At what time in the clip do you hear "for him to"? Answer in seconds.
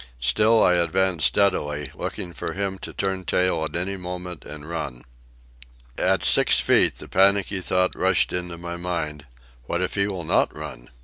2.33-2.91